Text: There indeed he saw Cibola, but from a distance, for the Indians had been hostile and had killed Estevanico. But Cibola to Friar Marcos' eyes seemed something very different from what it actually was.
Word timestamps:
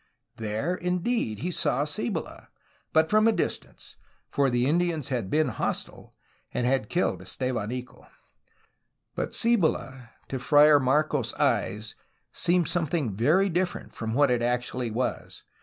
There 0.37 0.73
indeed 0.73 1.41
he 1.43 1.51
saw 1.51 1.85
Cibola, 1.85 2.49
but 2.91 3.07
from 3.11 3.27
a 3.27 3.31
distance, 3.31 3.97
for 4.31 4.49
the 4.49 4.65
Indians 4.65 5.09
had 5.09 5.29
been 5.29 5.49
hostile 5.49 6.15
and 6.51 6.65
had 6.65 6.89
killed 6.89 7.21
Estevanico. 7.21 8.07
But 9.13 9.35
Cibola 9.35 10.09
to 10.29 10.39
Friar 10.39 10.79
Marcos' 10.79 11.35
eyes 11.35 11.93
seemed 12.31 12.67
something 12.67 13.15
very 13.15 13.47
different 13.47 13.93
from 13.95 14.15
what 14.15 14.31
it 14.31 14.41
actually 14.41 14.89
was. 14.89 15.43